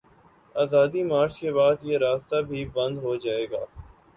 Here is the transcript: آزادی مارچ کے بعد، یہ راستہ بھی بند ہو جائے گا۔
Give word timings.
آزادی 0.55 1.03
مارچ 1.03 1.39
کے 1.39 1.51
بعد، 1.51 1.75
یہ 1.81 1.97
راستہ 1.97 2.41
بھی 2.41 2.65
بند 2.73 2.97
ہو 2.97 3.15
جائے 3.15 3.45
گا۔ 3.51 3.63